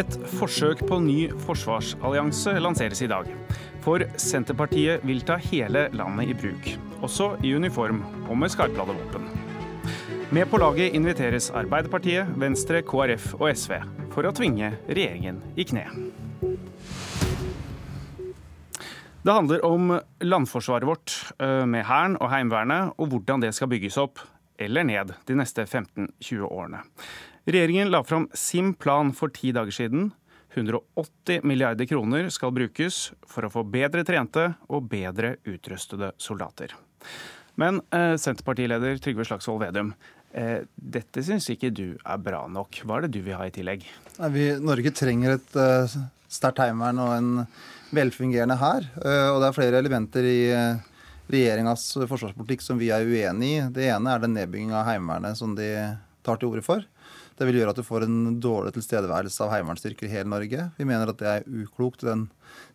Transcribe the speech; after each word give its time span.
Et 0.00 0.16
forsøk 0.38 0.80
på 0.88 0.96
ny 1.02 1.18
forsvarsallianse 1.44 2.54
lanseres 2.62 3.02
i 3.04 3.08
dag. 3.10 3.26
For 3.84 4.04
Senterpartiet 4.20 5.02
vil 5.04 5.20
ta 5.26 5.36
hele 5.50 5.88
landet 5.96 6.30
i 6.30 6.36
bruk, 6.40 6.68
også 7.04 7.34
i 7.44 7.52
uniform 7.56 8.00
og 8.28 8.38
med 8.40 8.52
skarpladde 8.54 8.96
våpen. 8.96 9.26
Med 10.30 10.46
på 10.48 10.60
laget 10.62 10.94
inviteres 10.96 11.50
Arbeiderpartiet, 11.50 12.32
Venstre, 12.38 12.84
KrF 12.86 13.34
og 13.40 13.48
SV 13.50 13.76
for 14.14 14.28
å 14.28 14.32
tvinge 14.36 14.72
regjeringen 14.88 15.42
i 15.58 15.66
kne. 15.68 15.84
Det 19.20 19.36
handler 19.36 19.64
om 19.66 19.96
landforsvaret 20.24 20.88
vårt 20.88 21.16
eh, 21.42 21.66
med 21.68 21.84
Hæren 21.84 22.16
og 22.22 22.30
Heimevernet, 22.32 22.94
og 22.96 23.10
hvordan 23.10 23.42
det 23.44 23.52
skal 23.52 23.68
bygges 23.68 23.98
opp 24.00 24.22
eller 24.60 24.86
ned 24.86 25.12
de 25.28 25.36
neste 25.36 25.66
15-20 25.66 26.46
årene. 26.46 26.84
Regjeringen 27.48 27.90
la 27.90 28.02
fram 28.04 28.28
sin 28.36 28.74
plan 28.74 29.12
for 29.16 29.32
ti 29.32 29.52
dager 29.56 29.72
siden. 29.72 30.10
180 30.54 31.44
milliarder 31.46 31.86
kroner 31.86 32.28
skal 32.28 32.52
brukes 32.52 33.12
for 33.26 33.46
å 33.46 33.52
få 33.52 33.62
bedre 33.64 34.02
trente 34.04 34.50
og 34.68 34.88
bedre 34.90 35.36
utrustede 35.48 36.10
soldater. 36.18 36.74
Men 37.60 37.80
eh, 37.94 38.16
Senterpartileder 38.20 38.98
Trygve 39.02 39.24
Slagsvold 39.28 39.62
Vedum, 39.62 39.92
eh, 40.34 40.66
dette 40.74 41.22
syns 41.26 41.48
ikke 41.52 41.70
du 41.74 41.86
er 41.94 42.22
bra 42.22 42.44
nok. 42.50 42.82
Hva 42.84 42.98
er 42.98 43.06
det 43.06 43.14
du 43.16 43.22
vil 43.24 43.38
ha 43.38 43.46
i 43.46 43.54
tillegg? 43.54 43.86
Nei, 44.18 44.32
vi, 44.34 44.46
Norge 44.60 44.92
trenger 44.96 45.38
et 45.38 45.58
uh, 45.58 45.98
sterkt 46.30 46.62
heimevern 46.64 47.02
og 47.04 47.14
en 47.14 47.32
velfungerende 47.94 48.58
hær. 48.60 48.86
Uh, 49.00 49.28
og 49.32 49.40
det 49.40 49.50
er 49.50 49.58
flere 49.58 49.82
elementer 49.82 50.28
i 50.28 50.38
uh, 50.50 51.02
regjeringas 51.30 51.88
forsvarspolitikk 52.10 52.64
som 52.64 52.80
vi 52.80 52.90
er 52.94 53.06
uenig 53.06 53.54
i. 53.54 53.66
Det 53.74 53.90
ene 53.90 54.14
er 54.14 54.24
den 54.24 54.34
nedbygging 54.38 54.74
av 54.74 54.88
Heimevernet 54.90 55.38
som 55.38 55.54
de 55.58 55.70
tar 56.26 56.40
til 56.40 56.50
orde 56.50 56.66
for. 56.66 56.86
Det 57.40 57.46
vil 57.48 57.56
gjøre 57.56 57.72
at 57.72 57.78
du 57.80 57.86
får 57.86 58.04
en 58.04 58.16
dårlig 58.36 58.74
tilstedeværelse 58.74 59.40
av 59.40 59.54
heimevernsstyrker 59.54 60.04
i 60.04 60.10
hele 60.12 60.28
Norge. 60.28 60.66
Vi 60.76 60.84
mener 60.84 61.08
at 61.08 61.22
det 61.22 61.30
er 61.30 61.46
uklokt 61.48 62.04
i 62.04 62.10
den 62.10 62.26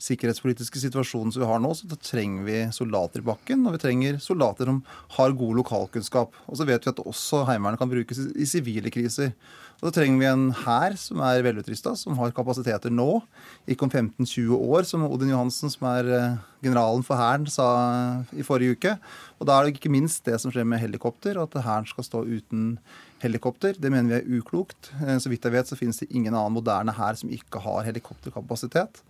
sikkerhetspolitiske 0.02 0.82
situasjonen 0.82 1.30
som 1.36 1.44
vi 1.44 1.50
har 1.52 1.62
nå. 1.62 1.70
Så 1.78 1.86
da 1.92 1.98
trenger 2.02 2.48
vi 2.48 2.56
soldater 2.74 3.22
i 3.22 3.28
bakken, 3.28 3.62
og 3.70 3.76
vi 3.76 3.84
trenger 3.84 4.18
soldater 4.24 4.72
som 4.72 4.80
har 5.20 5.38
god 5.38 5.60
lokalkunnskap. 5.62 6.34
Og 6.50 6.58
så 6.58 6.66
vet 6.66 6.82
vi 6.82 6.96
at 6.96 7.04
også 7.04 7.44
Heimevernet 7.46 7.84
kan 7.84 7.94
brukes 7.94 8.24
i 8.34 8.50
sivile 8.50 8.90
kriser. 8.90 9.36
Og 9.82 9.92
Da 9.92 9.94
trenger 10.00 10.18
vi 10.18 10.28
en 10.32 10.50
hær 10.64 10.96
som 10.98 11.22
er 11.22 11.44
velutrusta, 11.46 11.94
som 12.00 12.18
har 12.18 12.34
kapasiteter 12.34 12.90
nå, 12.90 13.22
ikke 13.70 13.86
om 13.86 13.92
15-20 13.92 14.56
år, 14.56 14.86
som 14.88 15.04
Odin 15.06 15.34
Johansen, 15.34 15.70
som 15.70 15.86
er 15.92 16.10
eh, 16.10 16.38
generalen 16.64 17.04
for 17.06 17.20
Hæren, 17.20 17.46
sa 17.46 18.24
i 18.34 18.46
forrige 18.48 18.80
uke. 18.80 18.96
Og 19.38 19.46
Da 19.46 19.60
er 19.60 19.66
det 19.66 19.76
ikke 19.76 19.92
minst 19.94 20.24
det 20.26 20.40
som 20.42 20.50
skjer 20.50 20.66
med 20.66 20.82
helikopter, 20.82 21.38
at 21.38 21.54
Hæren 21.54 21.86
skal 21.86 22.08
stå 22.08 22.24
uten 22.24 22.80
helikopter. 23.24 23.78
Det 23.80 23.92
mener 23.92 24.12
vi 24.12 24.18
er 24.20 24.42
uklokt. 24.42 24.92
Eh, 25.02 25.18
så 25.22 25.32
vidt 25.32 25.46
jeg 25.46 25.56
vet, 25.56 25.72
så 25.72 25.80
finnes 25.80 26.02
det 26.02 26.12
ingen 26.12 26.34
annen 26.34 26.56
moderne 26.58 26.96
hær 26.96 27.18
som 27.20 27.32
ikke 27.32 27.64
har 27.64 27.88
helikopterkapasitet. 27.88 29.04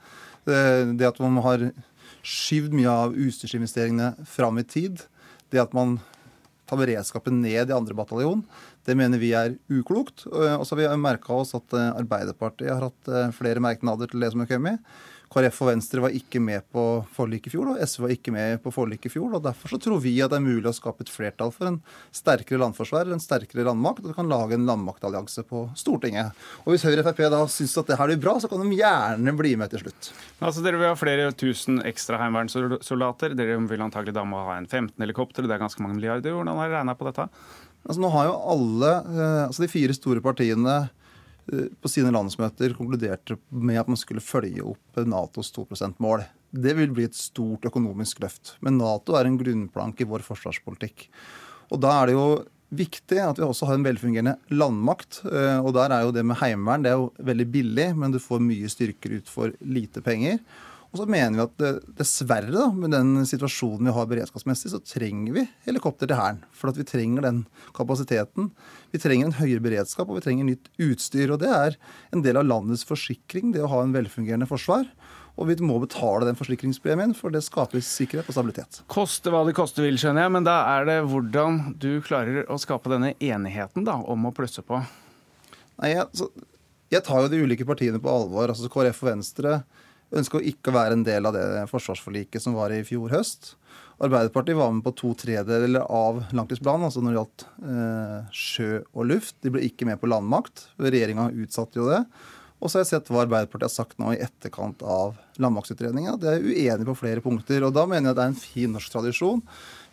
Det 0.46 1.08
at 1.08 1.18
man 1.18 1.40
har 1.42 1.64
skyvd 2.26 2.76
mye 2.78 2.92
av 2.92 3.16
utstyrsinvesteringene 3.18 4.28
fram 4.30 4.60
i 4.62 4.66
tid, 4.66 5.02
det 5.50 5.62
at 5.64 5.74
man 5.74 5.96
tar 6.70 6.80
beredskapen 6.82 7.42
ned 7.42 7.70
i 7.70 7.76
andre 7.76 7.98
bataljon, 7.98 8.44
det 8.86 8.96
mener 8.98 9.22
vi 9.22 9.32
er 9.38 9.56
uklokt. 9.72 10.26
Og 10.30 10.66
så 10.66 10.76
har 10.76 10.82
vi 10.82 11.02
merka 11.02 11.34
oss 11.38 11.56
at 11.58 11.76
eh, 11.78 11.92
Arbeiderpartiet 11.94 12.74
har 12.74 12.88
hatt 12.88 13.12
eh, 13.12 13.34
flere 13.38 13.64
merknader 13.64 14.10
til 14.10 14.24
det 14.24 14.32
som 14.34 14.44
har 14.44 14.50
kommet. 14.50 14.96
KrF 15.36 15.58
og 15.66 15.68
Venstre 15.68 16.00
var 16.00 16.14
ikke 16.16 16.40
med 16.40 16.64
på 16.72 16.82
forliket 17.12 17.50
i 17.50 17.52
fjor, 17.58 17.74
og 17.74 17.80
SV 17.84 18.06
var 18.06 18.12
ikke 18.14 18.32
med 18.32 18.62
på 18.64 18.72
forliket 18.72 19.10
i 19.10 19.12
fjor. 19.18 19.34
og 19.36 19.44
Derfor 19.44 19.74
så 19.74 19.80
tror 19.84 20.00
vi 20.00 20.14
at 20.24 20.32
det 20.32 20.38
er 20.40 20.46
mulig 20.46 20.70
å 20.70 20.76
skape 20.76 21.04
et 21.04 21.12
flertall 21.12 21.52
for 21.52 21.68
en 21.68 21.82
sterkere 22.16 22.62
landforsvar, 22.62 23.12
en 23.12 23.20
sterkere 23.20 23.66
landmakt, 23.68 24.00
og 24.00 24.14
du 24.14 24.16
kan 24.16 24.32
lage 24.32 24.56
en 24.56 24.64
landmaktallianse 24.70 25.44
på 25.50 25.66
Stortinget. 25.76 26.32
Og 26.64 26.72
Hvis 26.72 26.88
Høyre 26.88 27.04
og 27.04 27.10
Frp 27.10 27.20
da 27.34 27.44
syns 27.52 27.76
at 27.82 27.92
det 27.92 28.00
her 28.00 28.14
blir 28.14 28.24
bra, 28.24 28.38
så 28.40 28.48
kan 28.48 28.64
de 28.64 28.80
gjerne 28.80 29.36
bli 29.36 29.56
med 29.60 29.76
til 29.76 29.84
slutt. 29.84 30.12
Altså 30.40 30.64
Dere 30.64 30.80
vil 30.80 30.94
ha 30.94 30.96
flere 30.96 31.30
tusen 31.36 31.84
ekstra 31.84 32.22
heimevernssoldater. 32.24 33.36
Dere 33.36 33.60
vil 33.60 33.84
antagelig 33.84 34.16
da 34.16 34.24
må 34.24 34.40
ha 34.48 34.56
en 34.56 34.72
15 34.72 34.96
helikopter, 35.04 35.44
det 35.44 35.58
er 35.58 35.66
ganske 35.68 35.84
mange 35.84 36.00
milliarder. 36.00 36.32
Hvordan 36.32 36.56
har 36.56 36.72
dere 36.72 36.80
regna 36.80 36.96
på 36.96 37.12
dette? 37.12 37.28
Altså 37.86 38.02
Nå 38.02 38.10
har 38.16 38.32
jo 38.32 38.38
alle, 38.56 38.92
eh, 39.04 39.42
altså 39.50 39.66
de 39.66 39.70
fire 39.70 39.94
store 39.94 40.24
partiene 40.24 40.86
på 41.46 41.92
sine 41.92 42.10
landsmøter 42.14 42.74
konkluderte 42.78 43.38
med 43.50 43.78
at 43.82 43.90
man 43.92 44.00
skulle 44.00 44.24
følge 44.24 44.64
opp 44.66 45.00
Natos 45.06 45.52
2 45.56 45.68
%-mål. 45.70 46.26
Det 46.56 46.74
vil 46.78 46.94
bli 46.96 47.06
et 47.06 47.18
stort 47.18 47.68
økonomisk 47.68 48.24
løft. 48.24 48.56
Men 48.66 48.80
Nato 48.80 49.18
er 49.18 49.30
en 49.30 49.38
grunnplank 49.38 50.02
i 50.02 50.08
vår 50.10 50.26
forsvarspolitikk. 50.26 51.08
Og 51.74 51.82
Da 51.82 51.92
er 52.02 52.10
det 52.10 52.16
jo 52.16 52.28
viktig 52.76 53.20
at 53.22 53.40
vi 53.40 53.46
også 53.46 53.70
har 53.70 53.78
en 53.78 53.86
velfungerende 53.86 54.36
landmakt. 54.54 55.22
Eh, 55.26 55.60
og 55.60 55.74
Der 55.74 55.92
er 55.92 56.06
jo 56.06 56.12
det 56.16 56.26
med 56.26 56.40
heimevern 56.42 56.84
det 56.84 56.92
er 56.92 57.00
jo 57.00 57.12
veldig 57.20 57.52
billig, 57.52 57.90
men 57.96 58.12
du 58.12 58.20
får 58.20 58.42
mye 58.42 58.70
styrker 58.72 59.20
ut 59.20 59.30
for 59.30 59.54
lite 59.62 60.02
penger. 60.02 60.40
Og 60.96 61.02
så 61.02 61.10
mener 61.12 61.36
vi 61.36 61.44
at 61.44 61.88
dessverre, 62.00 62.54
da, 62.54 62.70
med 62.72 62.94
den 62.96 63.26
situasjonen 63.28 63.90
vi 63.90 63.94
har 63.98 64.06
beredskapsmessig, 64.08 64.70
så 64.72 64.80
trenger 64.80 65.36
vi 65.36 65.42
helikopter 65.66 66.08
til 66.08 66.16
Hæren. 66.16 66.40
For 66.56 66.72
at 66.72 66.80
vi 66.80 66.86
trenger 66.88 67.26
den 67.26 67.42
kapasiteten. 67.76 68.48
Vi 68.96 69.02
trenger 69.04 69.28
en 69.28 69.36
høyere 69.36 69.66
beredskap, 69.66 70.08
og 70.08 70.22
vi 70.22 70.24
trenger 70.24 70.48
nytt 70.48 70.72
utstyr. 70.80 71.34
Og 71.36 71.42
det 71.44 71.52
er 71.52 71.76
en 72.16 72.24
del 72.24 72.40
av 72.40 72.48
landets 72.48 72.88
forsikring, 72.88 73.52
det 73.52 73.66
å 73.66 73.74
ha 73.74 73.84
en 73.84 73.92
velfungerende 73.92 74.48
forsvar. 74.48 74.88
Og 75.36 75.52
vi 75.52 75.60
må 75.68 75.82
betale 75.84 76.30
den 76.30 76.40
forsikringspremien, 76.40 77.12
for 77.20 77.36
det 77.36 77.44
skaper 77.44 77.84
sikkerhet 77.84 78.32
og 78.32 78.38
stabilitet. 78.38 78.80
Koste 78.88 79.36
hva 79.36 79.44
det 79.44 79.58
koste 79.60 79.84
vil, 79.84 80.00
skjønner 80.00 80.30
jeg. 80.30 80.36
Men 80.38 80.48
da 80.48 80.62
er 80.78 80.88
det 80.88 81.00
hvordan 81.12 81.74
du 81.76 81.98
klarer 82.08 82.48
å 82.48 82.56
skape 82.62 82.96
denne 82.96 83.18
enigheten 83.20 83.84
da, 83.84 84.00
om 84.00 84.32
å 84.32 84.36
plusse 84.38 84.64
på? 84.64 84.80
Nei, 85.84 85.92
jeg, 85.98 86.08
så, 86.16 86.32
jeg 86.96 87.04
tar 87.04 87.26
jo 87.26 87.36
de 87.36 87.44
ulike 87.44 87.68
partiene 87.68 88.00
på 88.00 88.16
alvor. 88.16 88.48
altså 88.48 88.72
KrF 88.72 89.04
og 89.04 89.12
Venstre 89.12 89.60
ønsker 90.14 90.40
å 90.40 90.48
ikke 90.52 90.74
være 90.76 90.98
en 90.98 91.06
del 91.06 91.26
av 91.26 91.36
det 91.36 91.66
forsvarsforliket 91.72 92.44
som 92.44 92.58
var 92.58 92.74
i 92.74 92.84
fjor 92.86 93.14
høst. 93.16 93.56
Arbeiderpartiet 94.04 94.58
var 94.60 94.74
med 94.76 94.84
på 94.84 94.92
to 95.00 95.14
tredjedeler 95.16 95.86
av 95.88 96.20
langtidsplanen, 96.36 96.90
altså 96.90 97.02
når 97.02 97.14
det 97.14 97.20
gjaldt 97.20 97.46
eh, 97.74 98.34
sjø 98.36 98.72
og 98.92 99.06
luft. 99.14 99.38
De 99.46 99.54
ble 99.56 99.64
ikke 99.64 99.88
med 99.88 100.02
på 100.02 100.10
landmakt. 100.12 100.68
Regjeringa 100.82 101.30
utsatte 101.32 101.80
jo 101.80 101.88
det. 101.88 102.02
Og 102.60 102.72
så 102.72 102.80
har 102.80 102.86
jeg 102.86 102.92
sett 102.94 103.10
hva 103.12 103.24
Arbeiderpartiet 103.24 103.68
har 103.68 103.74
sagt 103.74 103.98
nå 104.02 104.14
i 104.14 104.22
etterkant 104.24 104.84
av 104.84 105.16
landmaktutredninga. 105.44 106.16
De 106.20 106.32
er 106.32 106.44
uenige 106.44 106.88
på 106.88 106.98
flere 106.98 107.24
punkter. 107.24 107.64
og 107.68 107.76
Da 107.76 107.86
mener 107.88 108.12
jeg 108.12 108.18
det 108.18 108.24
er 108.26 108.34
en 108.34 108.40
fin 108.40 108.76
norsk 108.76 108.94
tradisjon. 108.94 109.44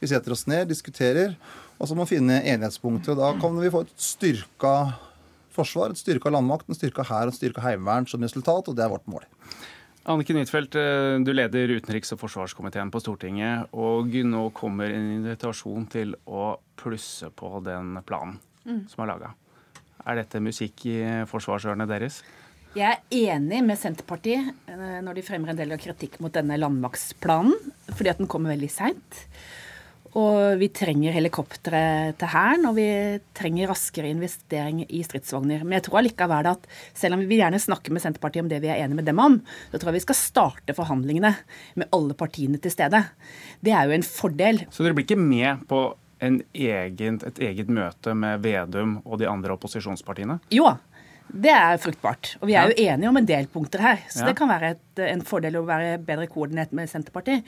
Vi 0.02 0.10
setter 0.10 0.34
oss 0.34 0.46
ned, 0.50 0.70
diskuterer, 0.70 1.36
og 1.78 1.90
så 1.90 1.94
må 1.98 2.06
vi 2.06 2.16
finne 2.16 2.40
enighetspunkter. 2.40 3.14
og 3.14 3.22
Da 3.22 3.30
kan 3.42 3.58
vi 3.58 3.70
få 3.70 3.84
et 3.86 3.94
styrka 4.00 4.74
forsvar, 5.52 5.92
et 5.92 6.00
styrka 6.00 6.32
landmakt, 6.32 6.66
en 6.68 6.78
styrka 6.78 7.04
hær 7.06 7.28
og 7.28 7.34
en 7.34 7.38
styrka 7.38 7.62
heimevern 7.62 8.08
som 8.08 8.22
resultat, 8.24 8.70
og 8.70 8.78
det 8.78 8.86
er 8.86 8.94
vårt 8.94 9.10
mål. 9.10 9.26
Anniken 10.04 10.40
Huitfeldt, 10.40 10.74
eh, 10.74 11.20
du 11.22 11.30
leder 11.32 11.70
utenriks- 11.78 12.10
og 12.14 12.18
forsvarskomiteen 12.24 12.90
på 12.90 13.00
Stortinget. 13.00 13.68
Og 13.72 14.10
nå 14.26 14.48
kommer 14.50 14.90
en 14.90 15.12
invitasjon 15.18 15.86
til 15.86 16.16
å 16.26 16.56
plusse 16.76 17.30
på 17.30 17.60
den 17.62 18.00
planen 18.06 18.40
mm. 18.66 18.88
som 18.90 19.04
er 19.04 19.12
laga. 19.12 19.34
Er 20.02 20.18
dette 20.18 20.42
musikk 20.42 20.86
i 20.90 20.98
forsvarsørene 21.30 21.86
deres? 21.86 22.22
Jeg 22.74 22.98
er 22.98 23.34
enig 23.36 23.60
med 23.62 23.78
Senterpartiet 23.78 24.50
eh, 24.66 24.98
når 25.04 25.20
de 25.20 25.26
fremmer 25.26 25.52
en 25.52 25.60
del 25.60 25.74
av 25.76 25.82
kritikk 25.82 26.18
mot 26.24 26.34
denne 26.34 26.58
landmaktsplanen, 26.58 27.54
fordi 27.92 28.10
at 28.10 28.22
den 28.22 28.30
kommer 28.32 28.56
veldig 28.56 28.70
seint. 28.72 29.26
Og 30.18 30.58
vi 30.60 30.68
trenger 30.76 31.14
helikoptre 31.14 31.80
til 32.20 32.28
Hæren, 32.28 32.66
og 32.68 32.76
vi 32.76 32.86
trenger 33.36 33.70
raskere 33.70 34.10
investering 34.12 34.82
i 34.84 35.00
stridsvogner. 35.06 35.62
Men 35.64 35.78
jeg 35.78 35.86
tror 35.86 36.02
allikevel 36.02 36.50
at 36.50 36.68
selv 36.92 37.16
om 37.16 37.24
vi 37.24 37.38
gjerne 37.40 37.60
snakke 37.62 37.94
med 37.94 38.04
Senterpartiet 38.04 38.44
om 38.44 38.50
det 38.50 38.60
vi 38.60 38.68
er 38.68 38.82
enige 38.82 39.00
med 39.00 39.08
dem 39.08 39.22
om, 39.22 39.38
så 39.72 39.80
tror 39.80 39.92
jeg 39.92 40.02
vi 40.02 40.04
skal 40.04 40.20
starte 40.20 40.76
forhandlingene 40.76 41.32
med 41.80 41.96
alle 41.96 42.16
partiene 42.18 42.60
til 42.60 42.74
stede. 42.74 43.00
Det 43.64 43.72
er 43.72 43.88
jo 43.88 43.96
en 43.96 44.04
fordel. 44.04 44.64
Så 44.68 44.84
dere 44.84 44.98
blir 44.98 45.08
ikke 45.08 45.20
med 45.20 45.64
på 45.70 45.80
egen, 46.22 47.20
et 47.26 47.42
eget 47.48 47.72
møte 47.72 48.12
med 48.14 48.44
Vedum 48.44 48.98
og 49.06 49.18
de 49.22 49.30
andre 49.30 49.56
opposisjonspartiene? 49.56 50.38
Jo, 50.52 50.68
det 51.32 51.52
er 51.54 51.78
fruktbart. 51.80 52.34
Og 52.42 52.48
vi 52.50 52.56
er 52.58 52.68
jo 52.68 52.76
enige 52.76 53.08
om 53.08 53.18
en 53.18 53.28
del 53.28 53.48
punkter 53.50 53.82
her. 53.82 54.02
Så 54.10 54.22
ja. 54.22 54.28
det 54.28 54.36
kan 54.38 54.50
være 54.50 54.74
et, 54.74 55.02
en 55.06 55.22
fordel 55.24 55.56
å 55.60 55.64
være 55.66 55.96
bedre 56.04 56.28
koordinert 56.30 56.74
med 56.76 56.90
Senterpartiet. 56.90 57.46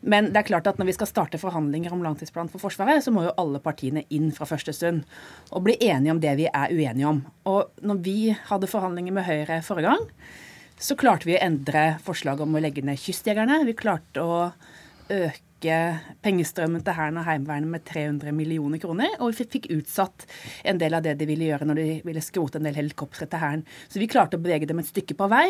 Men 0.00 0.30
det 0.32 0.42
er 0.42 0.48
klart 0.50 0.68
at 0.70 0.78
når 0.78 0.90
vi 0.90 0.96
skal 0.96 1.10
starte 1.10 1.40
forhandlinger 1.40 1.94
om 1.94 2.02
langtidsplanen 2.04 2.50
for 2.52 2.62
Forsvaret, 2.62 3.02
så 3.04 3.12
må 3.14 3.24
jo 3.26 3.34
alle 3.40 3.60
partiene 3.62 4.04
inn 4.14 4.30
fra 4.34 4.46
første 4.48 4.74
stund 4.76 5.02
og 5.50 5.64
bli 5.66 5.74
enige 5.88 6.14
om 6.14 6.20
det 6.22 6.36
vi 6.38 6.46
er 6.50 6.74
uenige 6.74 7.08
om. 7.08 7.24
Og 7.50 7.72
når 7.82 8.04
vi 8.04 8.18
hadde 8.50 8.70
forhandlinger 8.70 9.16
med 9.16 9.26
Høyre 9.26 9.62
forrige 9.66 9.90
gang, 9.90 10.06
så 10.78 10.94
klarte 10.98 11.26
vi 11.26 11.34
å 11.34 11.42
endre 11.42 11.96
forslaget 12.04 12.46
om 12.46 12.54
å 12.54 12.62
legge 12.62 12.84
ned 12.86 13.00
Kystjegerne. 13.02 13.64
Vi 13.66 13.74
klarte 13.78 14.22
å 14.22 14.38
øke 15.10 15.76
pengestrømmen 16.22 16.84
til 16.86 16.94
Hæren 16.94 17.18
og 17.18 17.26
Heimevernet 17.26 17.72
med 17.72 17.82
300 17.88 18.30
millioner 18.36 18.78
kroner. 18.78 19.16
Og 19.18 19.32
vi 19.32 19.46
fikk 19.56 19.66
utsatt 19.74 20.28
en 20.62 20.78
del 20.78 20.94
av 20.94 21.02
det 21.02 21.16
de 21.18 21.26
ville 21.26 21.48
gjøre 21.48 21.66
når 21.66 21.80
de 21.80 21.88
ville 22.06 22.22
skrote 22.22 22.60
en 22.60 22.68
del 22.68 22.78
helikoptre 22.78 23.26
til 23.26 23.42
Hæren. 23.42 23.64
Så 23.90 23.98
vi 23.98 24.10
klarte 24.10 24.38
å 24.38 24.44
bevege 24.44 24.70
dem 24.70 24.78
et 24.78 24.90
stykke 24.92 25.18
på 25.18 25.30
vei. 25.32 25.48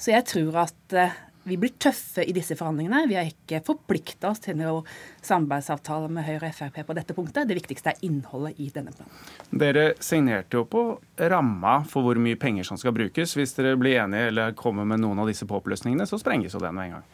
Så 0.00 0.14
jeg 0.14 0.24
tror 0.32 0.62
at 0.64 0.96
eh, 0.96 1.20
Vi 1.48 1.56
blir 1.56 1.72
tøffe 1.80 2.24
i 2.28 2.34
disse 2.36 2.54
forhandlingene. 2.58 3.06
Vi 3.08 3.16
har 3.16 3.28
ikke 3.28 3.62
forplikta 3.64 4.28
oss 4.28 4.42
til 4.44 4.58
noen 4.58 4.88
samarbeidsavtale 5.24 6.10
med 6.12 6.26
Høyre 6.26 6.50
og 6.50 6.56
Frp 6.58 6.80
på 6.84 6.96
dette 6.98 7.16
punktet. 7.16 7.48
Det 7.48 7.56
viktigste 7.56 7.94
er 7.94 8.02
innholdet 8.04 8.60
i 8.60 8.68
denne 8.74 8.92
planen. 8.92 9.22
Dere 9.62 9.86
signerte 10.04 10.60
jo 10.60 10.66
på 10.68 10.84
ramma 11.32 11.78
for 11.88 12.04
hvor 12.04 12.20
mye 12.20 12.38
penger 12.40 12.68
som 12.68 12.80
skal 12.80 12.92
brukes. 12.96 13.32
Hvis 13.38 13.56
dere 13.56 13.78
blir 13.80 14.02
enige 14.02 14.28
eller 14.34 14.56
kommer 14.58 14.84
med 14.88 15.00
noen 15.00 15.22
av 15.22 15.30
disse 15.30 15.48
påplussingene, 15.48 16.04
så 16.08 16.20
sprenges 16.20 16.56
jo 16.56 16.60
den 16.62 16.76
med 16.76 16.90
en 16.90 16.98
gang. 16.98 17.06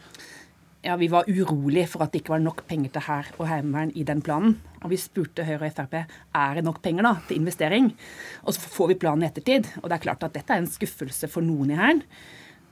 Ja, 0.86 0.96
Vi 0.96 1.08
var 1.10 1.26
urolig 1.26 1.86
for 1.90 2.04
at 2.04 2.12
det 2.14 2.20
ikke 2.22 2.36
var 2.36 2.42
nok 2.42 2.60
penger 2.66 2.92
til 2.94 3.06
hær 3.08 3.30
og 3.38 3.48
heimevern 3.50 3.90
i 3.98 4.04
den 4.06 4.20
planen. 4.22 4.58
Og 4.84 4.92
vi 4.92 4.98
spurte 5.02 5.46
Høyre 5.46 5.70
og 5.70 5.78
Frp 5.78 5.94
er 5.98 6.58
det 6.58 6.62
nok 6.66 6.82
penger 6.82 7.06
da, 7.06 7.14
til 7.26 7.40
investering. 7.40 7.88
Og 8.42 8.54
så 8.54 8.62
får 8.74 8.92
vi 8.92 8.98
planen 9.02 9.22
i 9.22 9.30
ettertid. 9.30 9.66
Og 9.82 9.88
det 9.90 9.96
er 9.96 10.04
klart 10.04 10.26
at 10.26 10.34
dette 10.34 10.54
er 10.54 10.62
en 10.62 10.70
skuffelse 10.70 11.30
for 11.30 11.46
noen 11.46 11.72
i 11.74 11.78
Hæren. 11.78 12.02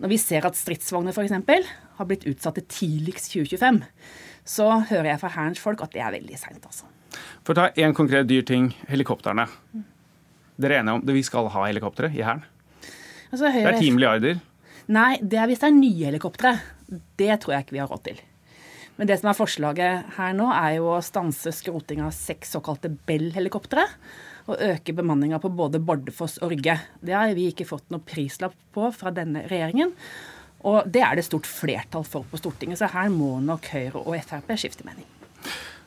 Når 0.02 0.10
vi 0.10 0.18
ser 0.18 0.46
at 0.46 0.58
stridsvogner 0.58 1.14
f.eks. 1.14 1.34
har 1.98 2.08
blitt 2.08 2.26
utsatt 2.26 2.58
til 2.58 2.66
tidligst 2.66 3.30
2025, 3.34 3.82
så 4.44 4.66
hører 4.90 5.12
jeg 5.12 5.20
fra 5.22 5.32
Hærens 5.36 5.62
folk 5.62 5.84
at 5.84 5.94
det 5.94 6.02
er 6.04 6.16
veldig 6.16 6.38
seint, 6.40 6.64
altså. 6.66 6.90
For 7.46 7.54
å 7.54 7.60
ta 7.60 7.68
én 7.78 7.94
konkret 7.94 8.26
dyr 8.26 8.42
ting, 8.46 8.72
helikoptrene. 8.90 9.46
Dere 10.58 10.76
er 10.76 10.82
enige 10.82 10.98
om 10.98 11.04
at 11.04 11.14
vi 11.14 11.22
skal 11.26 11.48
ha 11.54 11.64
helikoptre 11.68 12.10
i 12.10 12.22
Hæren? 12.24 12.42
Altså, 13.30 13.50
det 13.50 13.64
er 13.66 13.78
ti 13.78 13.90
milliarder. 13.94 14.42
Nei, 14.94 15.16
det 15.22 15.38
er 15.40 15.48
hvis 15.50 15.62
det 15.62 15.70
er 15.70 15.76
nye 15.78 16.08
helikoptre. 16.10 16.54
Det 17.18 17.32
tror 17.42 17.54
jeg 17.54 17.64
ikke 17.64 17.76
vi 17.76 17.82
har 17.82 17.90
råd 17.90 18.04
til. 18.10 18.20
Men 18.98 19.10
det 19.10 19.16
som 19.18 19.30
er 19.30 19.38
forslaget 19.38 20.14
her 20.18 20.36
nå, 20.38 20.50
er 20.54 20.76
jo 20.76 20.92
å 20.94 21.02
stanse 21.02 21.50
skroting 21.54 22.02
av 22.04 22.12
seks 22.14 22.52
såkalte 22.54 22.92
Bell-helikoptre 23.08 23.86
å 24.50 24.58
øke 24.70 24.94
bemanninga 24.96 25.40
på 25.42 25.50
både 25.54 25.80
Bardufoss 25.80 26.38
og 26.42 26.52
Rygge. 26.52 26.76
Det 27.00 27.16
har 27.16 27.32
vi 27.36 27.48
ikke 27.50 27.68
fått 27.68 27.90
noe 27.92 28.04
prislapp 28.04 28.56
på 28.74 28.90
fra 28.94 29.12
denne 29.14 29.46
regjeringen. 29.50 29.94
Og 30.64 30.88
det 30.88 31.02
er 31.04 31.18
det 31.18 31.26
stort 31.26 31.48
flertall 31.48 32.06
for 32.08 32.24
på 32.28 32.40
Stortinget, 32.40 32.80
så 32.80 32.88
her 32.92 33.12
må 33.12 33.36
nok 33.44 33.68
Høyre 33.74 34.00
og 34.00 34.16
Frp 34.24 34.54
skifte 34.60 34.86
mening. 34.86 35.06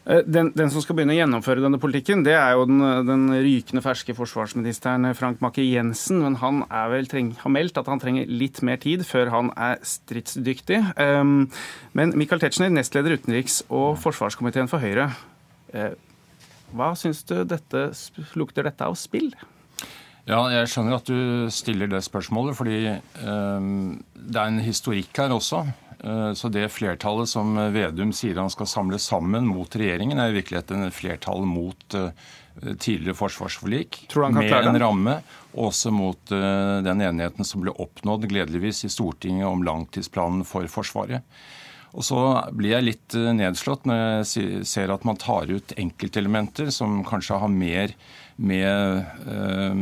Eh, 0.08 0.22
den, 0.24 0.52
den, 0.56 0.70
som 0.72 0.84
skal 0.84 0.96
begynne 0.96 1.16
å 1.16 1.18
gjennomføre 1.18 1.64
denne 1.64 1.80
politikken, 1.82 2.22
det 2.24 2.36
er 2.38 2.54
jo 2.56 2.68
den, 2.70 2.84
den 3.10 3.26
rykende 3.44 3.84
ferske 3.84 4.16
forsvarsministeren 4.16 5.10
Frank 5.18 5.42
Macke 5.44 5.66
Jensen, 5.66 6.22
Men 6.24 6.38
han 6.40 6.64
treng, 7.10 7.34
har 7.42 7.54
meldt 7.54 7.82
at 7.82 7.90
han 7.92 8.00
trenger 8.00 8.30
litt 8.30 8.62
mer 8.62 8.80
tid 8.82 9.04
før 9.08 9.34
han 9.34 9.52
er 9.58 9.82
stridsdyktig. 9.84 10.80
Um, 10.96 11.50
men 11.98 12.16
Michael 12.16 12.42
Tetzschner, 12.44 12.72
nestleder 12.72 13.18
utenriks- 13.18 13.64
og 13.68 13.98
forsvarskomiteen 14.00 14.72
for 14.72 14.80
Høyre. 14.80 15.12
Hva 16.76 16.92
syns 17.00 17.24
du 17.28 17.40
dette, 17.48 17.90
lukter 18.36 18.68
dette 18.68 18.88
av 18.88 18.98
spill? 19.00 19.32
Ja, 20.28 20.42
jeg 20.52 20.68
skjønner 20.68 20.98
at 20.98 21.08
du 21.08 21.48
stiller 21.56 21.88
det 21.88 22.02
spørsmålet, 22.04 22.58
fordi 22.60 22.80
um, 23.24 23.94
det 24.14 24.42
er 24.42 24.50
en 24.50 24.60
historikk 24.60 25.16
her 25.24 25.32
også. 25.32 25.64
Uh, 26.02 26.34
så 26.38 26.52
det 26.52 26.66
flertallet 26.76 27.32
som 27.32 27.56
Vedum 27.74 28.12
sier 28.14 28.38
han 28.38 28.52
skal 28.52 28.68
samle 28.68 29.00
sammen 29.00 29.48
mot 29.48 29.72
regjeringen, 29.72 30.20
er 30.20 30.34
i 30.34 30.38
virkeligheten 30.42 30.84
et 30.84 30.98
flertall 30.98 31.48
mot 31.48 31.96
uh, 31.96 32.12
tidligere 32.76 33.16
forsvarsforlik. 33.16 34.04
Med 34.36 34.52
en 34.52 34.82
ramme, 34.84 35.16
og 35.56 35.70
også 35.70 35.94
mot 35.96 36.36
uh, 36.36 36.84
den 36.84 37.06
enigheten 37.08 37.48
som 37.48 37.64
ble 37.64 37.72
oppnådd 37.80 38.28
gledeligvis 38.28 38.84
i 38.84 38.92
Stortinget 38.92 39.48
om 39.48 39.64
langtidsplanen 39.64 40.44
for 40.50 40.68
Forsvaret. 40.68 41.24
Og 41.98 42.06
så 42.06 42.20
blir 42.54 42.76
jeg 42.76 42.86
litt 42.86 43.18
eh, 43.18 43.34
nedslått 43.34 43.88
når 43.90 44.00
jeg 44.02 44.62
ser 44.70 44.94
at 44.94 45.06
man 45.08 45.18
tar 45.20 45.50
ut 45.50 45.74
enkeltelementer 45.82 46.70
som 46.74 47.02
kanskje 47.08 47.40
har 47.42 47.52
mer 47.52 47.96
med 48.38 49.02
eh, 49.26 49.80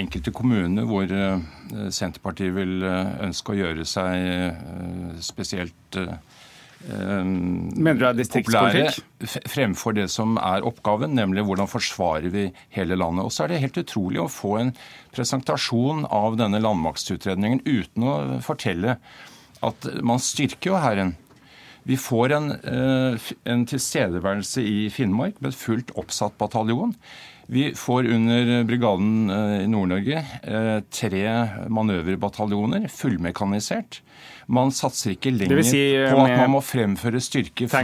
enkelte 0.00 0.32
kommuner 0.32 0.88
hvor 0.88 1.12
eh, 1.12 1.44
Senterpartiet 1.92 2.56
vil 2.56 2.80
ønske 2.88 3.52
å 3.52 3.58
gjøre 3.58 3.88
seg 3.88 5.20
spesielt 5.24 5.98
Mener 6.78 7.96
du 7.98 8.02
det 8.04 8.08
er 8.08 8.18
distriktspolitikk? 8.20 9.24
Fremfor 9.50 9.96
det 9.96 10.04
som 10.14 10.36
er 10.38 10.62
oppgaven, 10.62 11.10
nemlig 11.18 11.42
hvordan 11.48 11.66
forsvarer 11.66 12.30
vi 12.30 12.44
hele 12.76 12.94
landet. 12.94 13.26
Og 13.26 13.34
så 13.34 13.44
er 13.44 13.50
det 13.50 13.58
helt 13.64 13.80
utrolig 13.82 14.20
å 14.22 14.28
få 14.30 14.52
en 14.60 14.70
presentasjon 15.10 16.06
av 16.06 16.38
denne 16.38 16.62
landmaktutredningen 16.62 17.64
uten 17.66 18.06
å 18.06 18.14
fortelle 18.46 18.94
at 19.66 19.90
man 20.06 20.22
styrker 20.22 20.70
jo 20.70 20.78
Hæren. 20.78 21.16
Vi 21.88 21.96
får 21.96 22.32
en, 22.36 22.50
eh, 22.52 23.28
en 23.48 23.64
tilstedeværelse 23.66 24.60
i 24.60 24.90
Finnmark 24.92 25.38
med 25.40 25.54
et 25.54 25.56
fullt 25.56 25.92
oppsatt 25.96 26.36
bataljon. 26.36 26.92
Vi 27.48 27.70
får 27.72 28.10
under 28.12 28.64
brigaden 28.68 29.30
eh, 29.32 29.62
i 29.62 29.70
Nord-Norge 29.72 30.20
eh, 30.20 30.82
tre 30.92 31.22
manøverbataljoner, 31.72 32.90
fullmekanisert. 32.92 34.02
Man 34.48 34.70
satser 34.72 35.12
ikke 35.12 35.34
lenger 35.34 35.60
si 35.66 35.82
på 36.08 36.22
at 36.24 36.38
man 36.40 36.54
må 36.54 36.62
fremføre 36.64 37.20
styrke 37.20 37.66
fra 37.68 37.82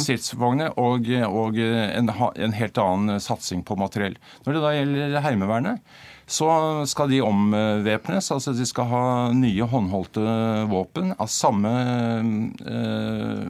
stridsvogner 0.00 0.72
og, 0.80 1.10
og 1.28 1.58
en, 1.60 2.08
en 2.08 2.56
helt 2.56 2.80
annen 2.80 3.20
satsing 3.20 3.60
på 3.68 3.76
materiell. 3.76 4.16
Når 4.46 4.56
det 4.56 4.62
da 4.64 4.72
gjelder 4.78 5.20
Heimevernet, 5.26 5.92
så 6.32 6.48
skal 6.88 7.10
de 7.10 7.20
omvæpnes. 7.24 8.30
Altså 8.32 8.54
de 8.56 8.66
skal 8.68 8.88
ha 8.88 9.04
nye 9.36 9.66
håndholdte 9.68 10.22
våpen 10.70 11.12
av 11.20 11.28
samme, 11.32 11.72
eh, 12.64 13.42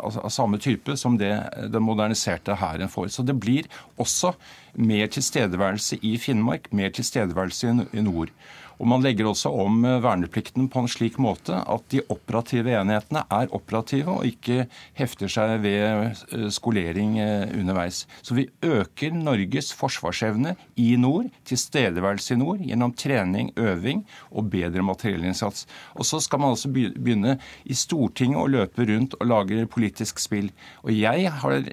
altså 0.00 0.24
av 0.24 0.32
samme 0.32 0.60
type 0.62 0.96
som 0.96 1.18
det 1.20 1.34
den 1.72 1.84
moderniserte 1.84 2.56
hæren 2.60 2.88
får. 2.88 3.10
Så 3.12 3.26
det 3.26 3.36
blir 3.40 3.68
også 4.00 4.32
mer 4.80 5.10
tilstedeværelse 5.12 6.00
i 6.06 6.16
Finnmark, 6.22 6.70
mer 6.72 6.94
tilstedeværelse 6.94 7.76
i 7.92 8.06
nord. 8.06 8.32
Og 8.80 8.88
Man 8.88 9.02
legger 9.04 9.28
også 9.28 9.50
om 9.62 9.82
eh, 9.84 9.98
verneplikten 10.00 10.70
på 10.72 10.80
en 10.80 10.88
slik 10.88 11.18
måte 11.20 11.58
at 11.60 11.84
de 11.92 12.00
operative 12.12 12.72
enhetene 12.78 13.26
er 13.28 13.52
operative 13.56 14.14
og 14.14 14.28
ikke 14.28 14.64
hefter 14.96 15.28
seg 15.30 15.58
ved 15.66 15.84
eh, 16.32 16.46
skolering 16.52 17.18
eh, 17.20 17.52
underveis. 17.60 18.06
Så 18.24 18.38
vi 18.38 18.48
øker 18.64 19.12
Norges 19.12 19.74
forsvarsevne 19.76 20.54
i 20.80 20.94
nord, 21.00 21.28
tilstedeværelse 21.48 22.34
i 22.34 22.40
nord, 22.40 22.64
gjennom 22.64 22.94
trening, 22.96 23.52
øving 23.60 24.06
og 24.30 24.48
bedre 24.54 24.84
materiellinnsats. 24.86 25.66
Og 26.00 26.08
så 26.08 26.22
skal 26.24 26.40
man 26.40 26.54
altså 26.56 26.72
begynne 26.72 27.36
i 27.68 27.76
Stortinget 27.76 28.40
å 28.40 28.48
løpe 28.48 28.88
rundt 28.88 29.18
og 29.20 29.28
lage 29.28 29.68
politisk 29.70 30.22
spill. 30.22 30.48
Og 30.86 30.94
jeg 30.96 31.28
har 31.42 31.68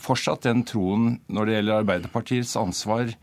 fortsatt 0.00 0.44
den 0.44 0.66
troen 0.68 1.16
når 1.32 1.48
det 1.48 1.56
gjelder 1.56 1.80
Arbeiderpartiets 1.80 2.58
ansvar 2.60 3.14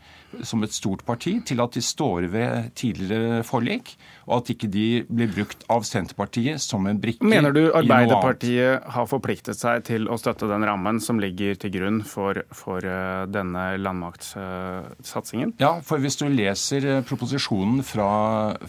som 0.46 0.62
et 0.62 0.74
stort 0.74 1.02
parti 1.06 1.36
til 1.46 1.62
at 1.62 1.74
de 1.74 1.82
står 1.84 2.28
ved 2.30 2.70
tidligere 2.78 3.19
forlik, 3.46 3.94
og 4.30 4.40
at 4.40 4.52
ikke 4.54 4.68
de 4.70 4.86
blir 5.10 5.30
brukt 5.34 5.64
av 5.72 5.82
Senterpartiet 5.86 6.62
som 6.62 6.86
en 6.86 6.98
brikke 7.02 7.26
Mener 7.26 7.54
du 7.54 7.62
Arbeiderpartiet 7.74 8.86
har 8.94 9.08
forpliktet 9.10 9.58
seg 9.58 9.82
til 9.88 10.06
å 10.10 10.18
støtte 10.20 10.48
den 10.50 10.64
rammen 10.66 11.00
som 11.02 11.18
ligger 11.22 11.58
til 11.60 11.72
grunn 11.74 12.00
for, 12.06 12.42
for 12.54 12.84
eh, 12.86 13.24
denne 13.30 13.64
landmaktsatsingen? 13.82 15.56
Ja, 15.62 15.72
for 15.86 16.02
hvis 16.02 16.20
du 16.20 16.26
leser 16.30 16.86
eh, 16.86 17.02
proposisjonen 17.06 17.82
fra, 17.86 18.10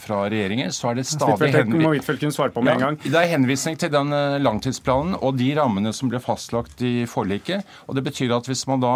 fra 0.01 0.24
regjeringen, 0.31 0.74
så 0.74 0.91
er 0.91 1.01
det 1.01 1.08
stadig 1.12 1.51
henvisning 1.53 2.00
det 3.12 3.17
er 3.22 3.31
henvisning 3.36 3.77
til 3.81 3.93
den 3.93 4.13
eh, 4.15 4.39
langtidsplanen 4.41 5.17
og 5.22 5.38
de 5.39 5.51
rammene 5.60 5.93
som 5.96 6.10
ble 6.12 6.22
fastlagt 6.24 6.81
i 6.86 7.05
forliket. 7.10 7.67
og 7.88 7.98
Det 8.00 8.05
betyr 8.10 8.34
at 8.38 8.50
hvis 8.50 8.65
man 8.70 8.81
da 8.81 8.96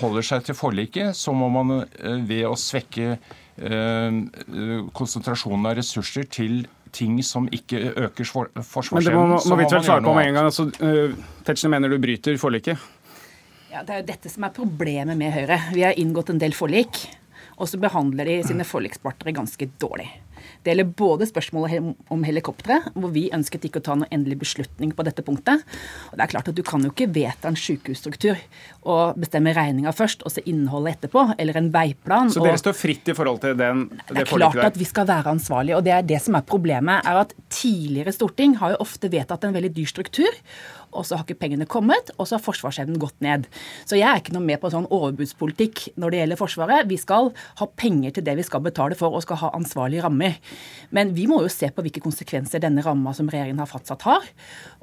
holder 0.00 0.22
seg 0.22 0.44
til 0.46 0.54
forliket, 0.54 1.16
så 1.18 1.32
må 1.34 1.48
man 1.50 1.80
ved 2.28 2.44
å 2.46 2.52
svekke 2.58 3.16
konsentrasjonen 3.56 5.70
av 5.70 5.78
ressurser 5.78 6.26
til 6.28 6.66
ting 6.96 7.16
som 7.24 7.48
ikke 7.52 7.80
øker 8.06 8.28
forsvarsevnen. 8.28 9.00
Men 9.00 9.06
det 9.06 9.14
må, 9.16 9.40
må, 9.40 9.58
vi 9.60 9.68
vel 9.68 9.84
svare 9.84 10.04
på 10.04 10.14
med 10.16 10.30
en 10.30 10.38
gang. 10.38 10.50
Altså, 10.50 10.68
uh, 10.80 11.42
Tetzschner 11.46 11.72
mener 11.74 11.92
du 11.92 11.98
bryter 12.02 12.38
forliket? 12.40 12.86
Ja, 13.72 13.82
Det 13.84 13.94
er 13.94 14.02
jo 14.02 14.08
dette 14.08 14.32
som 14.32 14.46
er 14.46 14.54
problemet 14.56 15.18
med 15.18 15.34
Høyre. 15.34 15.58
Vi 15.74 15.84
har 15.84 15.98
inngått 16.00 16.32
en 16.32 16.40
del 16.40 16.54
forlik, 16.56 17.02
og 17.56 17.68
så 17.68 17.80
behandler 17.80 18.28
de 18.28 18.38
sine 18.46 18.64
forlikspartnere 18.64 19.36
ganske 19.36 19.68
dårlig. 19.80 20.08
Det 20.62 20.72
gjelder 20.72 20.90
både 20.98 21.28
spørsmålet 21.28 22.12
om 22.12 22.24
helikoptre, 22.26 22.80
hvor 22.94 23.12
vi 23.14 23.26
ønsket 23.34 23.68
ikke 23.68 23.82
å 23.82 23.86
ta 23.86 23.96
noen 23.98 24.10
endelig 24.14 24.40
beslutning 24.44 24.92
på 24.96 25.06
dette 25.06 25.24
punktet. 25.26 25.64
Og 26.10 26.18
det 26.18 26.26
er 26.26 26.32
klart 26.32 26.50
at 26.50 26.56
Du 26.56 26.62
kan 26.66 26.82
jo 26.82 26.92
ikke 26.92 27.10
vedta 27.12 27.50
en 27.50 27.58
sykehusstruktur 27.58 28.38
og 28.86 29.18
bestemme 29.20 29.52
regninga 29.56 29.92
først, 29.92 30.24
og 30.24 30.32
se 30.32 30.44
innholdet 30.48 30.96
etterpå, 30.96 31.26
eller 31.38 31.60
en 31.60 31.70
veiplan. 31.74 32.32
Så 32.32 32.44
dere 32.44 32.60
står 32.60 32.76
fritt 32.78 33.12
i 33.12 33.16
forhold 33.16 33.42
til 33.44 33.56
den, 33.58 33.86
det, 34.06 34.08
det 34.14 34.24
er 34.24 34.30
klart 34.30 34.62
at 34.64 34.78
vi 34.78 34.88
skal 34.88 35.08
være 35.08 35.34
ansvarlige, 35.36 35.76
og 35.78 35.84
det 35.86 35.94
er 35.96 36.06
det 36.06 36.22
som 36.24 36.38
er 36.38 36.46
problemet. 36.46 37.04
er 37.04 37.22
at 37.24 37.34
Tidligere 37.56 38.12
storting 38.12 38.56
har 38.60 38.74
jo 38.74 38.82
ofte 38.84 39.08
vedtatt 39.12 39.46
en 39.46 39.54
veldig 39.54 39.70
dyr 39.76 39.88
struktur 39.88 40.40
og 40.96 41.06
så 41.06 41.18
har 41.18 41.26
ikke 41.26 41.38
pengene 41.44 41.68
kommet, 41.70 42.12
og 42.16 42.26
så 42.26 42.38
har 42.38 42.44
forsvarsevnen 42.44 43.00
gått 43.02 43.18
ned. 43.24 43.48
Så 43.84 43.98
jeg 43.98 44.08
er 44.08 44.22
ikke 44.22 44.34
noe 44.36 44.46
med 44.46 44.60
på 44.62 44.70
sånn 44.72 44.88
overbudspolitikk 44.90 45.86
når 46.00 46.12
det 46.12 46.22
gjelder 46.22 46.40
Forsvaret. 46.40 46.88
Vi 46.90 46.98
skal 47.00 47.30
ha 47.60 47.68
penger 47.78 48.16
til 48.16 48.26
det 48.26 48.36
vi 48.38 48.46
skal 48.46 48.64
betale 48.64 48.98
for, 48.98 49.14
og 49.14 49.24
skal 49.24 49.40
ha 49.44 49.52
ansvarlige 49.56 50.04
rammer. 50.06 50.38
Men 50.96 51.12
vi 51.16 51.26
må 51.30 51.42
jo 51.44 51.52
se 51.52 51.70
på 51.72 51.84
hvilke 51.84 52.02
konsekvenser 52.04 52.62
denne 52.62 52.84
ramma 52.84 53.14
som 53.16 53.30
regjeringen 53.32 53.62
har 53.62 53.70
fastsatt, 53.70 54.06
har. 54.06 54.26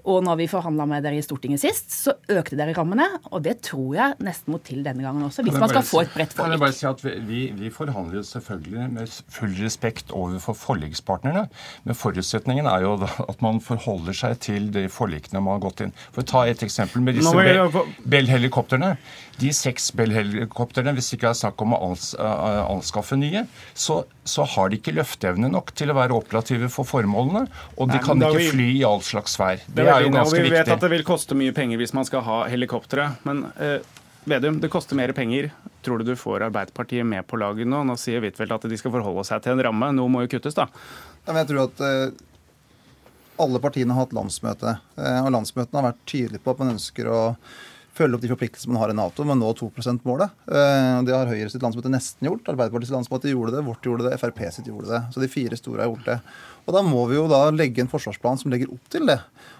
Og 0.04 0.20
når 0.26 0.42
vi 0.42 0.50
forhandla 0.52 0.86
med 0.90 1.06
dere 1.06 1.16
i 1.16 1.24
Stortinget 1.24 1.62
sist, 1.62 1.94
så 1.96 2.16
økte 2.32 2.58
dere 2.60 2.76
rammene. 2.76 3.06
Og 3.32 3.44
det 3.46 3.62
tror 3.64 3.94
jeg 3.96 4.18
nesten 4.24 4.52
må 4.52 4.60
til 4.66 4.82
denne 4.84 5.06
gangen 5.06 5.24
også, 5.24 5.46
hvis 5.48 5.56
man 5.60 5.72
skal 5.72 5.86
få 5.88 6.02
et 6.04 6.12
bredt 6.12 6.36
forlik. 6.36 6.44
Kan 6.44 6.56
jeg 6.58 6.64
bare 6.64 6.76
si 6.76 6.88
at 6.90 7.04
vi, 7.30 7.44
vi 7.56 7.72
forhandler 7.72 8.26
selvfølgelig 8.28 8.90
med 8.98 9.14
full 9.32 9.56
respekt 9.62 10.12
overfor 10.12 10.58
forlikspartnerne. 10.60 11.46
Men 11.88 12.00
forutsetningen 12.00 12.68
er 12.68 12.84
jo 12.84 12.98
at 13.04 13.46
man 13.46 13.62
forholder 13.64 14.18
seg 14.18 14.42
til 14.44 14.68
de 14.76 14.90
forlikene 14.92 15.40
man 15.44 15.58
har 15.58 15.64
gått 15.70 15.86
inn. 15.86 15.96
For 16.12 16.24
å 16.24 16.28
ta 16.28 16.44
et 16.50 16.64
eksempel 16.66 17.04
med 17.06 17.18
disse 17.20 17.32
Bell-helikoptrene. 18.10 18.94
De 19.42 19.50
seks 19.56 19.90
Bell-helikoptrene, 19.98 20.94
hvis 20.98 21.10
det 21.12 21.18
ikke 21.20 21.32
er 21.32 21.40
snakk 21.40 21.64
om 21.66 21.74
å 21.78 21.80
anskaffe 22.74 23.18
nye, 23.20 23.46
så, 23.74 24.04
så, 24.24 24.46
har 24.56 24.70
de 24.70 24.82
ikke 24.82 24.94
løfteevne 24.96 25.50
nok 25.54 25.74
til 25.78 25.94
å 25.94 25.98
være 25.98 26.18
operative 26.18 26.70
for 26.74 26.88
formålene. 26.90 27.48
Og 27.78 27.90
de 27.90 27.98
Nei, 27.98 28.04
kan 28.06 28.22
ikke 28.22 28.44
vi... 28.44 28.52
fly 28.54 28.70
i 28.76 28.86
all 28.88 29.02
slags 29.06 29.40
vær. 29.42 29.64
Det, 29.66 29.88
er 29.88 30.06
jo 30.06 30.14
ganske 30.14 30.38
viktig. 30.38 30.52
Vi 30.52 30.58
vet 30.60 30.74
at 30.76 30.86
det 30.86 30.94
vil 30.94 31.06
koste 31.08 31.38
mye 31.40 31.56
penger 31.56 31.82
hvis 31.82 31.96
man 31.98 32.08
skal 32.10 32.26
ha 32.28 32.44
helikoptre. 32.52 33.14
Men 33.28 33.48
eh, 33.58 33.80
Vedum, 34.30 34.60
det 34.64 34.70
koster 34.72 34.96
mer 34.96 35.12
penger. 35.12 35.50
Tror 35.84 36.00
du 36.00 36.08
du 36.08 36.16
får 36.16 36.46
Arbeiderpartiet 36.48 37.06
med 37.06 37.26
på 37.28 37.38
laget 37.42 37.68
nå? 37.68 37.82
Nå 37.84 37.98
sier 38.00 38.24
Huitfeldt 38.24 38.56
at 38.56 38.70
de 38.72 38.78
skal 38.80 38.94
forholde 38.94 39.26
seg 39.28 39.44
til 39.44 39.58
en 39.58 39.64
ramme. 39.68 39.90
Noe 39.98 40.12
må 40.12 40.24
jo 40.24 40.32
kuttes, 40.32 40.56
da. 40.56 40.70
Jeg 41.28 41.50
tror 41.50 41.66
at 41.66 41.84
eh, 41.84 42.14
alle 43.42 43.62
partiene 43.64 43.96
har 43.96 44.06
hatt 44.06 44.16
landsmøte. 44.16 44.78
Eh, 44.98 45.20
og 45.24 45.32
landsmøtene 45.34 45.80
har 45.80 45.92
vært 45.92 46.04
tydelige 46.10 46.44
på 46.44 46.54
at 46.54 46.62
man 46.62 46.74
ønsker 46.76 47.10
å 47.10 47.22
følge 47.94 48.18
opp 48.18 48.24
de 48.24 48.32
forpliktelsene 48.32 48.74
man 48.74 48.82
har 48.82 48.92
i 48.94 48.98
Nato 48.98 49.26
med 49.26 49.36
å 49.36 49.40
nå 49.42 49.52
2 49.60 49.70
%-målet. 49.78 50.34
Eh, 50.50 51.00
det 51.08 51.16
har 51.16 51.30
Høyre 51.30 51.50
sitt 51.54 51.64
landsmøte 51.66 51.92
nesten 51.94 52.30
gjort. 52.30 52.50
Arbeiderpartiets 52.50 52.94
landsmøte 52.94 53.32
gjorde 53.32 53.56
det, 53.56 53.66
vårt 53.68 53.86
gjorde 53.86 54.10
det, 54.10 54.18
Frp 54.22 54.44
sitt 54.54 54.70
gjorde 54.70 54.90
det. 54.90 55.02
Så 55.14 55.22
de 55.22 55.32
fire 55.32 55.60
store 55.60 55.86
har 55.86 55.92
gjort 55.92 56.10
det. 56.10 56.20
Og 56.66 56.78
da 56.78 56.84
må 56.86 57.06
vi 57.10 57.20
jo 57.20 57.28
da 57.32 57.46
legge 57.54 57.84
en 57.84 57.92
forsvarsplan 57.92 58.42
som 58.42 58.54
legger 58.54 58.72
opp 58.74 58.94
til 58.94 59.10
det. 59.10 59.20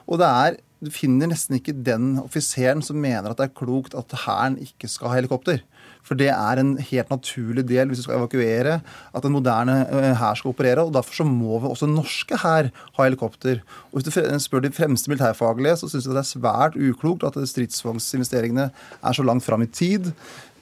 Og 0.10 0.22
det 0.22 0.30
er 0.30 0.62
du 0.84 0.90
finner 0.92 1.30
nesten 1.32 1.56
ikke 1.56 1.76
den 1.86 2.18
offiseren 2.20 2.82
som 2.84 2.98
mener 3.00 3.32
at 3.32 3.40
det 3.40 3.46
er 3.48 3.56
klokt 3.56 3.94
at 3.96 4.12
Hæren 4.26 4.58
ikke 4.60 4.90
skal 4.92 5.14
ha 5.14 5.20
helikopter. 5.22 5.62
For 6.04 6.20
det 6.20 6.30
er 6.34 6.60
en 6.60 6.76
helt 6.78 7.12
naturlig 7.14 7.66
del 7.70 7.90
hvis 7.90 8.02
du 8.02 8.06
skal 8.08 8.20
evakuere, 8.20 8.80
at 9.16 9.26
en 9.26 9.36
moderne 9.36 9.80
eh, 9.88 10.12
hær 10.20 10.40
skal 10.40 10.54
operere. 10.54 10.84
og 10.84 10.94
Derfor 10.96 11.22
så 11.22 11.28
må 11.28 11.60
vi 11.64 11.72
også 11.72 11.90
norske 11.90 12.40
hær 12.44 12.70
ha 12.70 13.06
helikopter. 13.06 13.64
Og 13.92 14.00
Hvis 14.02 14.10
du 14.10 14.40
spør 14.44 14.66
de 14.66 14.74
fremste 14.76 15.12
militærfaglige, 15.12 15.78
så 15.80 15.92
syns 15.92 16.08
jeg 16.08 16.16
det 16.16 16.24
er 16.26 16.32
svært 16.34 16.80
uklokt 16.80 17.28
at 17.28 17.40
stridsvognsinvesteringene 17.50 18.72
er 18.72 19.16
så 19.16 19.24
langt 19.24 19.48
fram 19.48 19.64
i 19.64 19.72
tid. 19.72 20.12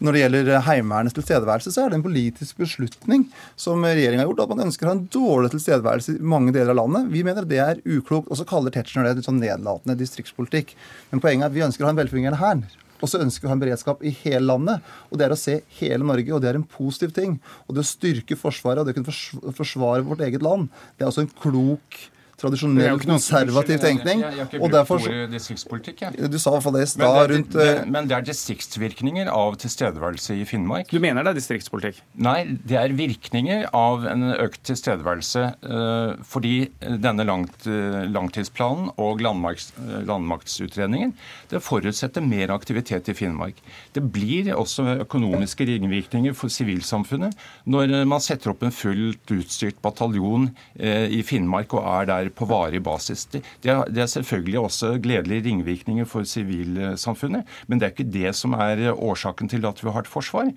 Når 0.01 0.15
det 0.15 0.21
gjelder 0.23 0.63
Heimevernets 0.65 1.13
tilstedeværelse, 1.13 1.71
så 1.75 1.83
er 1.83 1.91
det 1.91 1.99
en 1.99 2.05
politisk 2.05 2.57
beslutning 2.57 3.27
som 3.59 3.83
regjeringa 3.85 4.23
har 4.23 4.31
gjort, 4.31 4.39
at 4.47 4.53
man 4.53 4.63
ønsker 4.65 4.87
å 4.87 4.89
ha 4.89 4.95
en 4.97 5.03
dårlig 5.13 5.51
tilstedeværelse 5.53 6.15
i 6.15 6.31
mange 6.33 6.53
deler 6.55 6.73
av 6.73 6.79
landet. 6.79 7.11
Vi 7.13 7.21
mener 7.25 7.45
det 7.45 7.59
er 7.61 7.83
uklokt. 7.85 8.31
Og 8.31 8.39
så 8.39 8.47
kaller 8.49 8.73
Tetzschner 8.73 9.11
det 9.13 9.27
sånn 9.27 9.37
nedlatende 9.41 9.97
distriktspolitikk. 9.99 10.73
Men 11.11 11.21
poenget 11.21 11.45
er 11.45 11.51
at 11.51 11.57
vi 11.57 11.65
ønsker 11.67 11.85
å 11.85 11.91
ha 11.91 11.93
en 11.93 12.01
velfungerende 12.01 12.41
hær. 12.41 12.80
Og 13.01 13.09
så 13.09 13.21
ønsker 13.23 13.43
vi 13.43 13.49
å 13.49 13.51
ha 13.51 13.57
en 13.57 13.63
beredskap 13.63 14.03
i 14.05 14.13
hele 14.21 14.45
landet. 14.45 14.87
Og 15.09 15.19
det 15.19 15.27
er 15.27 15.35
å 15.35 15.39
se 15.39 15.59
hele 15.81 16.05
Norge, 16.07 16.33
og 16.33 16.41
det 16.43 16.51
er 16.51 16.59
en 16.59 16.67
positiv 16.77 17.13
ting. 17.17 17.37
Og 17.67 17.75
det 17.75 17.83
å 17.83 17.91
styrke 17.91 18.37
Forsvaret 18.39 18.83
og 18.83 18.87
det 18.87 18.95
å 18.95 18.99
kunne 19.01 19.53
forsvare 19.57 20.05
vårt 20.07 20.23
eget 20.25 20.45
land, 20.45 20.69
det 20.95 21.05
er 21.05 21.11
også 21.11 21.25
en 21.25 21.33
klok 21.41 21.99
tradisjonell 22.41 23.01
konservativ 23.03 23.79
tenkning. 23.81 24.23
Jeg, 24.25 24.37
jeg, 24.39 24.47
jeg, 24.55 24.61
og 24.63 24.73
derfor, 24.73 25.05
distriktspolitikk, 25.31 26.03
jeg. 26.05 26.29
Du 26.31 26.37
sa 26.41 26.51
i 26.51 26.57
hvert 26.57 26.65
fall 26.65 26.77
det 26.77 26.85
i 26.85 26.91
stad 26.91 27.33
rundt 27.33 27.57
men, 27.57 27.67
eh, 27.67 27.83
men 27.93 28.09
det 28.09 28.17
er 28.17 28.25
distriktsvirkninger 28.27 29.29
av 29.31 29.57
tilstedeværelse 29.61 30.37
i 30.39 30.45
Finnmark. 30.49 30.89
Du 30.91 31.01
mener 31.03 31.25
det 31.25 31.33
er 31.33 31.39
distriktspolitikk? 31.39 32.01
Nei, 32.21 32.39
det 32.67 32.79
er 32.79 32.95
virkninger 32.97 33.67
av 33.77 34.07
en 34.09 34.31
økt 34.33 34.61
tilstedeværelse. 34.69 35.45
Uh, 35.61 36.17
fordi 36.27 36.55
denne 36.79 37.25
langt, 37.27 37.67
uh, 37.67 38.01
langtidsplanen 38.09 38.91
og 39.01 39.21
landmarks, 39.23 39.71
uh, 39.79 39.99
landmaktsutredningen 40.07 41.13
det 41.51 41.61
forutsetter 41.63 42.23
mer 42.25 42.53
aktivitet 42.55 43.09
i 43.11 43.15
Finnmark. 43.17 43.59
Det 43.95 44.03
blir 44.13 44.51
også 44.55 45.01
økonomiske 45.05 45.67
ringvirkninger 45.67 46.35
for 46.37 46.51
sivilsamfunnet 46.53 47.35
når 47.69 47.93
man 48.09 48.23
setter 48.23 48.53
opp 48.53 48.63
en 48.65 48.73
fullt 48.73 49.33
utstyrt 49.35 49.79
bataljon 49.83 50.49
i 50.79 51.21
Finnmark 51.25 51.73
og 51.75 51.85
er 51.85 52.07
der 52.09 52.30
på 52.35 52.47
varig 52.49 52.81
basis. 52.83 53.25
Det, 53.31 53.43
det 53.63 54.03
er 54.03 54.11
selvfølgelig 54.11 54.59
også 54.59 54.93
gledelige 55.03 55.45
ringvirkninger 55.49 56.07
for 56.09 56.27
sivilsamfunnet, 56.27 57.47
men 57.67 57.81
det 57.81 57.87
er 57.87 57.95
ikke 57.95 58.11
det 58.11 58.35
som 58.37 58.55
er 58.57 58.89
årsaken 58.91 59.51
til 59.51 59.67
at 59.69 59.83
vi 59.83 59.93
har 59.93 60.05
et 60.05 60.11
forsvar. 60.11 60.51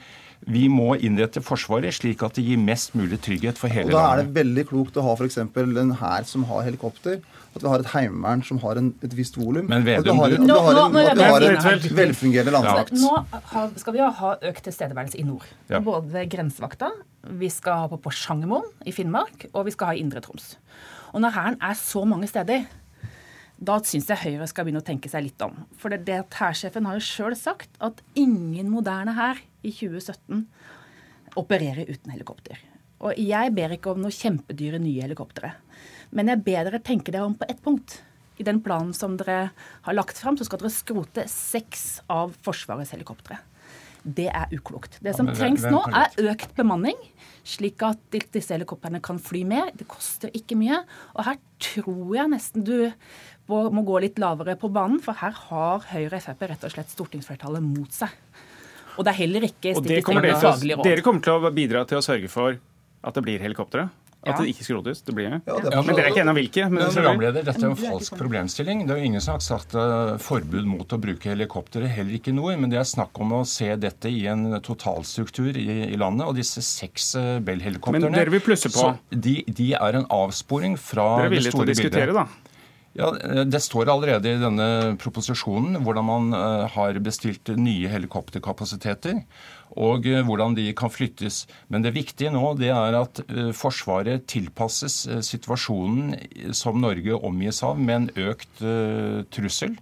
Vi 0.45 0.66
må 0.69 0.95
innrette 1.00 1.40
Forsvaret 1.45 1.95
slik 1.97 2.23
at 2.25 2.37
det 2.37 2.45
gir 2.45 2.61
mest 2.61 2.93
mulig 2.99 3.21
trygghet 3.25 3.61
for 3.61 3.73
hele 3.73 3.88
landet. 3.88 3.97
Da 3.97 4.11
er 4.12 4.23
det 4.23 4.35
veldig 4.37 4.64
klokt 4.69 4.99
å 5.00 5.04
ha 5.07 5.14
f.eks. 5.16 5.38
en 5.40 5.95
hær 6.00 6.26
som 6.28 6.45
har 6.50 6.66
helikopter. 6.66 7.23
At 7.54 7.62
vi 7.62 7.71
har 7.71 7.83
et 7.85 7.90
heimevern 7.93 8.43
som 8.43 8.59
har 8.64 8.81
en, 8.81 8.88
et 9.07 9.12
visst 9.14 9.37
volum. 9.38 9.69
Men 9.71 9.85
Vedum, 9.87 10.19
landmakt. 12.57 12.90
Nå 12.99 13.12
skal 13.78 13.95
vi 13.95 14.02
jo 14.02 14.09
ha 14.19 14.33
økt 14.50 14.64
tilstedeværelse 14.66 15.21
i 15.23 15.26
nord. 15.28 15.47
Ja. 15.71 15.78
Både 15.85 16.26
grensevakta, 16.31 16.90
vi 17.38 17.52
skal 17.54 17.85
ha 17.85 17.93
på 17.93 18.00
Porsangermoen 18.02 18.66
i 18.90 18.95
Finnmark, 18.97 19.47
og 19.52 19.69
vi 19.69 19.76
skal 19.76 19.93
ha 19.93 19.97
i 19.97 20.02
Indre 20.02 20.25
Troms. 20.25 20.57
Og 21.14 21.23
når 21.23 21.35
Hæren 21.37 21.61
er 21.62 21.76
så 21.78 22.02
mange 22.11 22.26
steder, 22.26 22.64
da 23.54 23.76
syns 23.87 24.09
jeg 24.11 24.18
Høyre 24.18 24.49
skal 24.50 24.66
begynne 24.66 24.83
å 24.83 24.87
tenke 24.87 25.11
seg 25.11 25.28
litt 25.28 25.42
om. 25.47 25.61
For 25.78 25.92
det, 25.92 26.02
det 26.09 26.25
hærsjefen 26.35 26.88
har 26.88 26.99
jo 26.99 27.06
sjøl 27.06 27.37
sagt 27.38 27.78
at 27.78 28.02
ingen 28.18 28.73
moderne 28.73 29.14
hær 29.14 29.38
i 29.62 29.71
2017 29.71 30.42
opererer 31.38 31.87
uten 31.87 32.11
helikopter. 32.14 32.59
Og 33.04 33.14
jeg 33.21 33.52
ber 33.54 33.76
ikke 33.76 33.92
om 33.92 34.02
noe 34.02 34.14
kjempedyre 34.14 34.80
nye 34.83 35.06
helikoptre. 35.06 35.52
Men 36.14 36.33
jeg 36.33 36.42
ber 36.47 36.66
dere 36.66 36.83
tenke 36.83 37.14
dere 37.14 37.28
om 37.28 37.38
på 37.38 37.47
ett 37.47 37.62
punkt. 37.62 38.00
I 38.42 38.47
den 38.47 38.59
planen 38.64 38.90
som 38.97 39.14
dere 39.18 39.52
har 39.87 39.94
lagt 39.94 40.18
fram, 40.18 40.35
så 40.35 40.47
skal 40.49 40.64
dere 40.64 40.75
skrote 40.75 41.28
seks 41.30 42.02
av 42.11 42.35
Forsvarets 42.42 42.94
helikoptre. 42.97 43.38
Det 44.05 44.29
er 44.29 44.51
uklokt. 44.53 44.99
Det 45.01 45.15
som 45.17 45.31
trengs 45.33 45.65
nå, 45.65 45.81
er 45.97 46.13
økt 46.31 46.53
bemanning 46.59 46.99
slik 47.45 47.83
at 47.85 48.01
disse 48.13 48.53
helikoptrene 48.55 49.01
kan 49.05 49.19
fly 49.21 49.43
mer. 49.49 49.71
Det 49.77 49.87
koster 49.89 50.33
ikke 50.37 50.57
mye. 50.61 50.81
Og 51.15 51.27
her 51.29 51.39
tror 51.63 52.15
jeg 52.17 52.33
nesten 52.33 52.65
du 52.65 52.77
må 53.49 53.85
gå 53.85 54.01
litt 54.05 54.21
lavere 54.21 54.57
på 54.61 54.71
banen, 54.73 55.01
for 55.05 55.17
her 55.21 55.35
har 55.51 55.85
Høyre 55.91 56.17
og 56.17 56.25
Frp 56.25 56.47
rett 56.49 56.65
og 56.65 56.73
slett 56.73 56.93
stortingsflertallet 56.93 57.65
mot 57.65 57.93
seg. 57.93 58.13
Og 58.95 59.05
det 59.05 59.13
er 59.13 59.21
heller 59.25 59.49
ikke 59.49 59.75
stikk 59.75 59.91
i 59.91 60.01
strid 60.05 60.23
med 60.23 60.39
faglige 60.41 60.79
råd. 60.79 60.87
Dere 60.89 61.05
kommer 61.05 61.25
til 61.25 61.37
å 61.37 61.53
bidra 61.53 61.85
til 61.91 62.01
å 62.01 62.05
sørge 62.05 62.31
for 62.33 62.57
at 63.05 63.19
det 63.19 63.25
blir 63.27 63.43
helikoptre? 63.43 63.89
At 64.25 64.40
det 64.40 64.52
ikke 64.54 64.66
skrotes? 64.66 65.02
Det 65.04 65.14
blir 65.16 65.33
det. 65.33 65.40
Ja, 65.49 65.59
det 65.61 65.83
men 65.87 65.99
dere 65.99 66.09
er 66.09 66.14
ikke 66.14 66.23
en 66.25 66.33
om 66.33 66.38
hvilke? 66.38 66.69
Men, 66.73 66.87
programleder, 66.88 67.45
dette 67.47 67.61
er 67.61 67.66
jo 67.69 67.75
en 67.75 67.81
falsk 67.81 68.16
problemstilling. 68.19 68.85
Det 68.87 68.95
er 68.95 69.02
jo 69.02 69.11
ingen 69.11 69.25
som 69.25 69.37
har 69.37 69.45
sagt 69.45 69.76
uh, 69.76 70.14
forbud 70.23 70.69
mot 70.69 70.97
å 70.97 71.00
bruke 71.00 71.33
helikoptre, 71.33 71.88
heller 71.90 72.19
ikke 72.19 72.35
noe. 72.37 72.57
Men 72.61 72.73
det 72.73 72.81
er 72.81 72.88
snakk 72.88 73.21
om 73.21 73.37
å 73.40 73.43
se 73.49 73.69
dette 73.81 74.12
i 74.12 74.25
en 74.31 74.59
totalstruktur 74.64 75.59
i, 75.61 75.69
i 75.90 76.00
landet. 76.00 76.26
Og 76.28 76.38
disse 76.38 76.64
seks 76.64 77.12
uh, 77.19 77.37
Bell-helikoptrene 77.45 78.09
Men 78.11 78.19
dere 78.21 78.35
vil 78.35 78.45
plusse 78.45 78.73
på? 78.73 78.88
De, 79.11 79.38
de, 79.49 79.71
er 79.76 80.00
en 80.00 80.09
avsporing 80.14 80.78
fra 80.81 81.28
det 81.28 81.28
store 81.28 81.31
bildet. 81.31 81.31
Dere 81.31 81.31
er 81.31 81.38
villige 81.38 81.57
til 81.57 81.66
å 81.66 81.71
diskutere, 81.75 82.19
da? 82.23 82.54
Ja, 82.95 83.11
Det 83.45 83.59
står 83.59 83.91
allerede 83.91 84.31
i 84.31 84.39
denne 84.39 84.95
proposisjonen 85.03 85.81
hvordan 85.83 86.07
man 86.07 86.29
uh, 86.31 86.67
har 86.71 87.01
bestilt 87.03 87.51
nye 87.59 87.91
helikopterkapasiteter 87.91 89.19
og 89.75 90.07
uh, 90.07 90.21
hvordan 90.23 90.55
de 90.55 90.69
kan 90.79 90.93
flyttes. 90.95 91.41
Men 91.67 91.83
det 91.83 91.97
viktige 91.97 92.31
nå 92.31 92.53
det 92.61 92.71
er 92.71 92.95
at 93.01 93.19
Forsvaret 93.59 94.29
tilpasses 94.31 95.09
situasjonen 95.27 96.15
som 96.55 96.79
Norge 96.79 97.19
omgis 97.19 97.65
av, 97.67 97.83
med 97.83 97.97
en 97.97 98.29
økt 98.31 98.63
trussel 99.35 99.75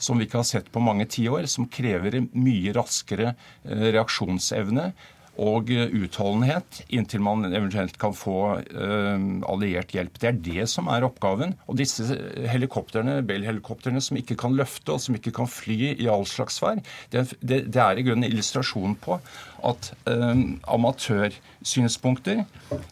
som 0.00 0.16
vi 0.16 0.28
ikke 0.28 0.38
har 0.40 0.48
sett 0.48 0.70
på 0.72 0.80
mange 0.80 1.04
tiår, 1.10 1.50
som 1.50 1.66
krever 1.68 2.22
mye 2.32 2.72
raskere 2.76 3.34
reaksjonsevne 3.66 4.92
og 5.40 5.70
utholdenhet 5.70 6.82
inntil 6.92 7.22
man 7.24 7.46
eventuelt 7.48 7.96
kan 8.00 8.14
få 8.16 8.36
uh, 8.60 9.20
alliert 9.48 9.94
hjelp. 9.94 10.18
Det 10.20 10.28
er 10.28 10.40
det 10.44 10.66
som 10.72 10.90
er 10.92 11.06
oppgaven. 11.06 11.54
Og 11.70 11.78
disse 11.80 12.04
helikoptrene, 12.50 13.20
Bell-helikoptrene 13.26 14.02
som 14.04 14.18
ikke 14.20 14.36
kan 14.40 14.56
løfte 14.58 14.96
og 14.96 15.02
som 15.04 15.16
ikke 15.16 15.34
kan 15.36 15.50
fly 15.50 15.94
i 15.94 16.10
all 16.10 16.26
slags 16.28 16.60
vær, 16.62 16.82
det, 17.12 17.24
er 17.40 17.98
i 17.98 18.04
grunnen 18.04 18.26
en 18.26 18.30
illustrasjon 18.30 18.98
på 19.00 19.20
at 19.66 19.90
eh, 20.08 20.40
amatørsynspunkter 20.74 22.42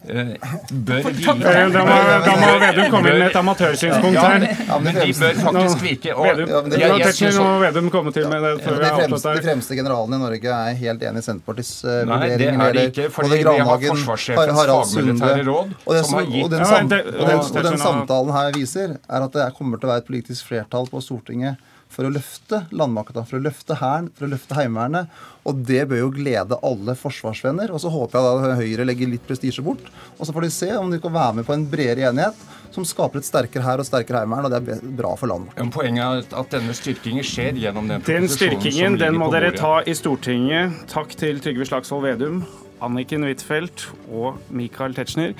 eh, 0.08 0.32
bør 0.70 1.08
vike 1.16 1.34
Da 1.38 1.84
må, 1.86 1.96
da 2.24 2.34
må 2.38 2.50
Vedum 2.62 2.90
komme 2.92 3.12
inn 3.12 3.20
med 3.22 3.26
et 3.28 3.38
amatørsynspunkt 3.40 4.18
her. 4.18 4.46
Ja, 4.68 4.78
men 4.82 4.98
de 4.98 5.06
bør 5.18 5.40
faktisk 5.44 5.84
vike. 5.84 6.14
Og, 6.14 6.26
Vedum, 6.40 6.68
jeg, 6.72 6.82
jeg, 6.82 7.14
jeg, 7.22 7.46
Vedum 7.64 7.90
komme 7.94 8.12
til 8.16 8.28
med 8.30 8.44
det 8.44 8.52
før 8.64 8.80
de, 8.82 8.90
fremste, 8.98 9.34
de 9.38 9.46
fremste 9.46 9.78
generalene 9.78 10.18
i 10.18 10.24
Norge 10.26 10.58
er 10.58 10.78
helt 10.82 11.06
enig 11.10 11.22
i 11.22 11.28
Senterpartiets 11.28 11.72
uh, 11.86 11.94
vurdering. 12.02 12.12
Nei, 12.12 12.28
det 12.36 12.50
er 12.50 12.78
det 12.78 12.86
ikke, 12.92 13.08
fordi 13.14 13.40
vi 13.40 13.56
har 13.70 13.86
forsvarssjefens 13.86 14.62
fagmilitære 14.72 15.48
råd 15.48 15.74
og 15.78 15.96
det, 15.96 16.04
som 16.04 16.20
har 16.20 16.28
gitt 16.28 16.44
og 16.44 16.52
den, 16.52 16.68
sam, 16.68 16.92
og 16.92 16.92
den, 16.92 17.42
og 17.42 17.64
den 17.70 17.82
samtalen 17.82 18.36
her 18.36 18.52
viser, 18.56 18.94
er 19.08 19.26
at 19.28 19.34
det 19.40 19.50
kommer 19.58 19.80
til 19.80 19.88
å 19.88 19.94
være 19.94 20.04
et 20.04 20.12
politisk 20.12 20.52
flertall 20.52 20.88
på 20.90 21.02
Stortinget 21.04 21.74
for 21.92 22.06
å 22.06 22.12
løfte 22.12 22.62
landmakta, 22.70 23.24
for 23.26 23.38
å 23.38 23.42
løfte 23.42 23.78
Hæren, 23.80 24.10
for 24.14 24.28
å 24.28 24.32
løfte 24.32 24.56
Heimevernet. 24.58 25.08
Og 25.48 25.62
det 25.66 25.86
bør 25.90 26.02
jo 26.02 26.12
glede 26.18 26.58
alle 26.66 26.94
forsvarsvenner. 26.98 27.72
Og 27.72 27.82
så 27.82 27.90
håper 27.92 28.18
jeg 28.18 28.44
da 28.44 28.58
Høyre 28.60 28.86
legger 28.88 29.10
litt 29.10 29.24
prestisje 29.26 29.64
bort. 29.64 29.88
Og 30.18 30.28
så 30.28 30.34
får 30.36 30.46
de 30.46 30.52
se 30.54 30.70
om 30.76 30.92
de 30.92 31.00
kan 31.02 31.14
være 31.14 31.40
med 31.40 31.48
på 31.48 31.56
en 31.56 31.66
bredere 31.68 32.10
enighet 32.10 32.46
som 32.74 32.84
skaper 32.86 33.22
et 33.22 33.26
sterkere 33.26 33.64
hær 33.64 33.80
og 33.82 33.88
sterkere 33.88 34.22
heimevern, 34.22 34.46
og 34.46 34.52
det 34.52 34.76
er 34.76 34.84
bra 34.98 35.14
for 35.18 35.30
landet 35.30 35.54
vårt. 35.56 35.72
Poenget 35.74 36.04
er 36.04 36.38
at 36.42 36.52
denne 36.52 36.76
styrkingen 36.76 37.26
skjer 37.26 37.58
gjennom 37.58 37.88
den 37.90 38.04
Den 38.06 38.28
styrkingen 38.30 38.98
den 39.00 39.18
må 39.18 39.30
dere 39.34 39.54
ta 39.56 39.78
i 39.82 39.96
Stortinget. 39.96 40.84
Takk 40.92 41.16
til 41.18 41.40
Trygve 41.42 41.66
Slagsvold 41.68 42.04
Vedum, 42.06 42.42
Anniken 42.84 43.26
Huitfeldt 43.26 43.88
og 44.12 44.38
Michael 44.54 44.94
Tetzschner. 44.98 45.34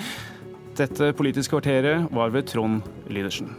Dette 0.78 1.12
politiske 1.18 1.56
kvarteret 1.56 2.08
var 2.14 2.30
ved 2.34 2.48
Trond 2.50 2.86
Lydersen. 3.10 3.50